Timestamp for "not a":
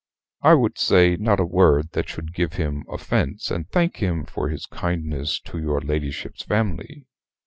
1.15-1.45